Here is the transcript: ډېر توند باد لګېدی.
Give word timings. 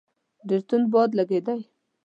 ډېر 0.47 0.61
توند 0.67 0.85
باد 0.93 1.09
لګېدی. 1.19 1.59